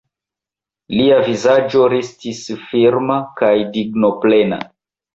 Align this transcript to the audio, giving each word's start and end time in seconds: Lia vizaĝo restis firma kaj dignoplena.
Lia 0.99 1.19
vizaĝo 1.27 1.85
restis 1.95 2.43
firma 2.73 3.21
kaj 3.41 3.55
dignoplena. 3.79 4.65